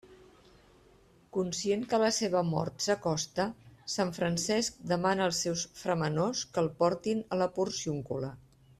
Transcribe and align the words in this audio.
Conscient 1.37 1.83
que 1.91 1.99
la 2.03 2.09
seva 2.19 2.41
mort 2.47 2.81
s'acosta, 2.85 3.45
sant 3.97 4.15
Francesc 4.17 4.83
demana 4.95 5.29
als 5.29 5.43
seus 5.47 5.67
framenors 5.85 6.43
que 6.57 6.65
el 6.67 6.75
portin 6.83 7.27
a 7.35 7.41
la 7.45 7.51
Porciúncula. 7.61 8.37